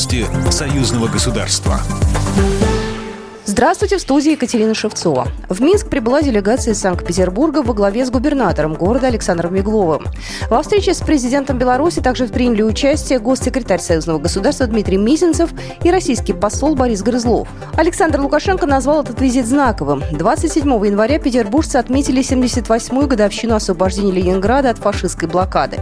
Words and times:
Новости 0.00 0.24
союзного 0.50 1.08
государства. 1.08 1.78
Здравствуйте, 3.44 3.98
в 3.98 4.00
студии 4.00 4.32
Екатерина 4.32 4.72
Шевцова. 4.72 5.28
В 5.50 5.60
Минск 5.60 5.90
прибыла 5.90 6.22
делегация 6.22 6.72
из 6.72 6.80
Санкт-Петербурга 6.80 7.62
во 7.62 7.74
главе 7.74 8.06
с 8.06 8.10
губернатором 8.10 8.72
города 8.72 9.08
Александром 9.08 9.52
Мегловым. 9.52 10.06
Во 10.48 10.62
встрече 10.62 10.94
с 10.94 11.00
президентом 11.00 11.58
Беларуси 11.58 12.00
также 12.00 12.28
приняли 12.28 12.62
участие 12.62 13.18
госсекретарь 13.18 13.80
Союзного 13.80 14.18
государства 14.18 14.66
Дмитрий 14.66 14.96
Мизинцев 14.96 15.50
и 15.84 15.90
российский 15.90 16.32
посол 16.32 16.76
Борис 16.76 17.02
Грызлов. 17.02 17.48
Александр 17.76 18.20
Лукашенко 18.20 18.64
назвал 18.64 19.02
этот 19.02 19.20
визит 19.20 19.46
знаковым. 19.46 20.02
27 20.12 20.66
января 20.86 21.18
петербуржцы 21.18 21.76
отметили 21.76 22.22
78-ю 22.22 23.06
годовщину 23.06 23.54
освобождения 23.54 24.12
Ленинграда 24.12 24.70
от 24.70 24.78
фашистской 24.78 25.28
блокады. 25.28 25.80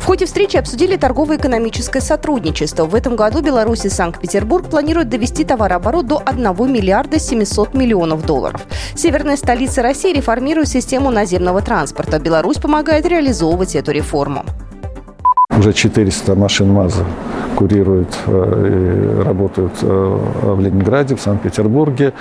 В 0.00 0.06
ходе 0.06 0.24
встречи 0.24 0.56
обсудили 0.56 0.96
торгово-экономическое 0.96 2.00
сотрудничество. 2.00 2.86
В 2.86 2.94
этом 2.94 3.16
году 3.16 3.42
Беларусь 3.42 3.84
и 3.84 3.90
Санкт-Петербург 3.90 4.68
планируют 4.68 5.10
довести 5.10 5.44
товарооборот 5.44 6.06
до 6.06 6.22
1 6.24 6.42
миллиарда 6.72 7.20
700 7.20 7.74
миллионов 7.74 8.24
долларов. 8.24 8.62
Северная 8.96 9.36
столица 9.36 9.82
России 9.82 10.12
реформирует 10.12 10.68
систему 10.68 11.10
наземного 11.10 11.60
транспорта. 11.60 12.18
Беларусь 12.18 12.56
помогает 12.56 13.06
реализовывать 13.06 13.76
эту 13.76 13.92
реформу. 13.92 14.44
Уже 15.56 15.74
400 15.74 16.34
машин 16.34 16.72
МАЗа 16.72 17.04
курируют 17.60 18.08
э, 18.26 19.18
и 19.20 19.22
работают 19.22 19.72
э, 19.82 20.18
в 20.42 20.60
Ленинграде, 20.60 21.14
в 21.14 21.20
Санкт-Петербурге. 21.20 22.14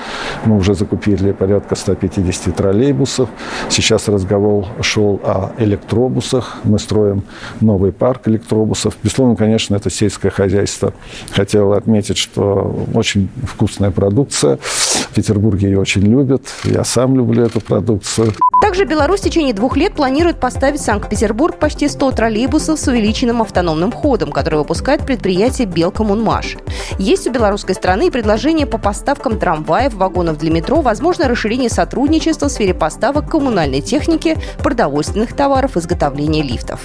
Мы 0.44 0.58
уже 0.58 0.74
закупили 0.74 1.32
порядка 1.32 1.76
150 1.76 2.54
троллейбусов. 2.54 3.30
Сейчас 3.70 4.10
разговор 4.10 4.66
шел 4.82 5.22
о 5.24 5.52
электробусах. 5.58 6.58
Мы 6.66 6.78
строим 6.78 7.24
новый 7.62 7.94
парк 7.94 8.28
электробусов. 8.28 8.98
Безусловно, 9.02 9.38
конечно, 9.38 9.78
это 9.78 9.90
сельское 9.90 10.30
хозяйство. 10.30 10.92
Хотел 11.32 11.72
отметить, 11.72 12.18
что 12.18 12.86
очень 12.94 13.30
вкусная 13.44 13.92
продукция. 13.92 14.58
В 14.58 15.14
Петербурге 15.16 15.70
ее 15.70 15.80
очень 15.80 16.02
любят. 16.02 16.42
Я 16.66 16.84
сам 16.84 17.16
люблю 17.16 17.46
эту 17.46 17.62
продукцию. 17.62 18.34
Также 18.70 18.86
Беларусь 18.86 19.22
в 19.22 19.24
течение 19.24 19.56
двух 19.56 19.78
лет 19.78 19.96
планирует 19.96 20.40
поставить 20.40 20.80
в 20.80 20.84
Санкт-Петербург 20.84 21.58
почти 21.58 21.88
100 21.88 22.12
троллейбусов 22.12 22.80
с 22.80 22.88
увеличенным 22.88 23.42
автономным 23.42 23.92
ходом, 23.92 24.32
которые 24.32 24.60
выпускает 24.60 25.08
предприятие 25.08 25.66
«Белкоммунмаш». 25.66 26.56
Есть 27.00 27.26
у 27.26 27.32
белорусской 27.32 27.74
страны 27.74 28.06
и 28.06 28.12
предложение 28.12 28.68
по 28.68 28.78
поставкам 28.78 29.40
трамваев, 29.40 29.96
вагонов 29.96 30.38
для 30.38 30.52
метро, 30.52 30.82
возможно 30.82 31.28
расширение 31.28 31.72
сотрудничества 31.72 32.48
в 32.48 32.52
сфере 32.52 32.76
поставок 32.76 33.28
коммунальной 33.28 33.82
техники, 33.82 34.38
продовольственных 34.60 35.36
товаров, 35.36 35.76
изготовления 35.76 36.44
лифтов. 36.44 36.80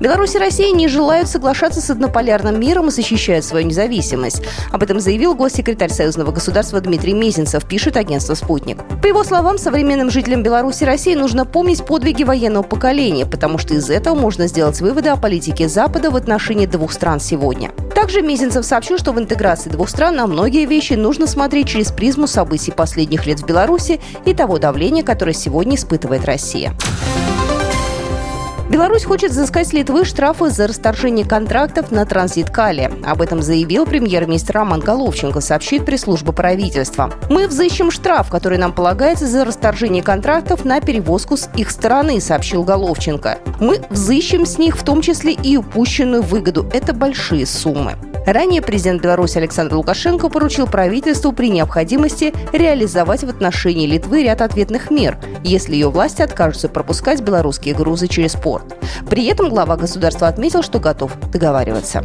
Беларусь 0.00 0.36
и 0.36 0.38
Россия 0.38 0.70
не 0.70 0.86
желают 0.86 1.28
соглашаться 1.28 1.80
с 1.80 1.90
однополярным 1.90 2.60
миром 2.60 2.88
и 2.88 2.90
защищают 2.90 3.44
свою 3.44 3.66
независимость. 3.66 4.42
Об 4.70 4.82
этом 4.84 5.00
заявил 5.00 5.34
госсекретарь 5.34 5.90
Союзного 5.90 6.30
государства 6.30 6.80
Дмитрий 6.80 7.14
Мезенцев, 7.14 7.66
пишет 7.66 7.96
агентство 7.96 8.34
«Спутник». 8.34 8.78
По 9.02 9.06
его 9.08 9.24
словам, 9.24 9.58
современным 9.58 10.10
жителям 10.10 10.44
Беларуси 10.44 10.84
и 10.84 10.86
России 10.86 11.14
нужно 11.14 11.44
помнить 11.44 11.84
подвиги 11.84 12.22
военного 12.22 12.62
поколения, 12.62 13.26
потому 13.26 13.58
что 13.58 13.74
из 13.74 13.90
этого 13.90 14.14
можно 14.14 14.46
сделать 14.46 14.80
выводы 14.80 15.08
о 15.08 15.16
политике 15.16 15.68
Запада 15.68 16.10
в 16.10 16.16
отношении 16.16 16.66
двух 16.66 16.92
стран 16.92 17.18
сегодня. 17.18 17.72
Также 17.94 18.22
Мезенцев 18.22 18.64
сообщил, 18.64 18.98
что 18.98 19.12
в 19.12 19.18
интеграции 19.18 19.70
двух 19.70 19.88
стран 19.88 20.14
на 20.14 20.28
многие 20.28 20.66
вещи 20.66 20.92
нужно 20.92 21.26
смотреть 21.26 21.68
через 21.68 21.90
призму 21.90 22.28
событий 22.28 22.70
последних 22.70 23.26
лет 23.26 23.40
в 23.40 23.46
Беларуси 23.46 24.00
и 24.24 24.32
того 24.32 24.58
давления, 24.58 25.02
которое 25.02 25.34
сегодня 25.34 25.74
испытывает 25.74 26.24
Россия. 26.24 26.72
Беларусь 28.70 29.04
хочет 29.04 29.30
взыскать 29.30 29.68
с 29.68 29.72
Литвы 29.72 30.04
штрафы 30.04 30.50
за 30.50 30.66
расторжение 30.66 31.26
контрактов 31.26 31.90
на 31.90 32.04
транзит 32.04 32.50
калия. 32.50 32.92
Об 33.06 33.22
этом 33.22 33.40
заявил 33.40 33.86
премьер-министр 33.86 34.56
Роман 34.56 34.80
Головченко, 34.80 35.40
сообщит 35.40 35.86
пресс-служба 35.86 36.32
правительства. 36.32 37.10
«Мы 37.30 37.48
взыщем 37.48 37.90
штраф, 37.90 38.28
который 38.28 38.58
нам 38.58 38.72
полагается 38.72 39.26
за 39.26 39.46
расторжение 39.46 40.02
контрактов 40.02 40.66
на 40.66 40.82
перевозку 40.82 41.38
с 41.38 41.48
их 41.56 41.70
стороны», 41.70 42.20
сообщил 42.20 42.62
Головченко. 42.62 43.38
«Мы 43.58 43.80
взыщем 43.88 44.44
с 44.44 44.58
них 44.58 44.76
в 44.76 44.84
том 44.84 45.00
числе 45.00 45.32
и 45.32 45.56
упущенную 45.56 46.22
выгоду. 46.22 46.68
Это 46.72 46.92
большие 46.92 47.46
суммы». 47.46 47.94
Ранее 48.26 48.62
президент 48.62 49.02
Беларуси 49.02 49.38
Александр 49.38 49.76
Лукашенко 49.76 50.28
поручил 50.28 50.66
правительству 50.66 51.32
при 51.32 51.50
необходимости 51.50 52.34
реализовать 52.52 53.24
в 53.24 53.28
отношении 53.28 53.86
Литвы 53.86 54.22
ряд 54.22 54.42
ответных 54.42 54.90
мер, 54.90 55.18
если 55.42 55.74
ее 55.74 55.90
власти 55.90 56.22
откажутся 56.22 56.68
пропускать 56.68 57.20
белорусские 57.20 57.74
грузы 57.74 58.06
через 58.06 58.32
порт. 58.34 58.76
При 59.08 59.26
этом 59.26 59.48
глава 59.48 59.76
государства 59.76 60.28
отметил, 60.28 60.62
что 60.62 60.78
готов 60.78 61.12
договариваться. 61.30 62.04